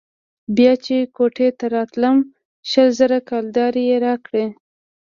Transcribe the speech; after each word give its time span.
بيا 0.55 0.73
چې 0.85 0.95
كوټې 1.15 1.47
ته 1.59 1.65
راتلم 1.75 2.17
شل 2.69 2.87
زره 2.99 3.17
كلدارې 3.29 3.83
يې 3.89 3.97
راکړې. 4.07 4.45